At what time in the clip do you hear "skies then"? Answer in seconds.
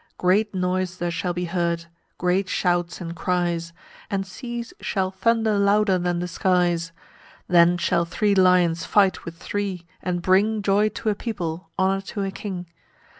6.27-7.77